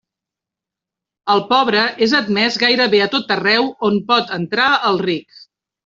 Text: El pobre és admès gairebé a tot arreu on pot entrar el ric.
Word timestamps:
El 1.33 1.43
pobre 1.51 1.83
és 2.07 2.17
admès 2.21 2.59
gairebé 2.65 3.05
a 3.07 3.11
tot 3.17 3.37
arreu 3.39 3.73
on 3.93 4.05
pot 4.13 4.37
entrar 4.43 4.69
el 4.93 5.03
ric. 5.09 5.43